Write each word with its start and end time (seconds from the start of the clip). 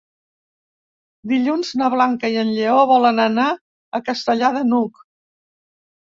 Dilluns 1.31 1.73
na 1.81 1.89
Blanca 1.93 2.31
i 2.35 2.39
en 2.43 2.49
Lleó 2.59 2.79
volen 2.91 3.21
anar 3.25 3.45
a 3.99 4.01
Castellar 4.09 4.49
de 4.57 4.63
n'Hug. 4.71 5.03